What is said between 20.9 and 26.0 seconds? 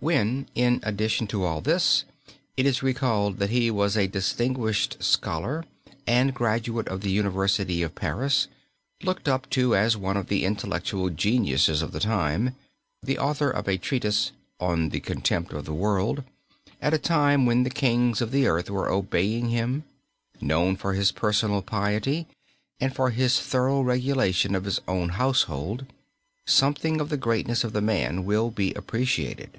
his personal piety and for his thorough regulation of his own household,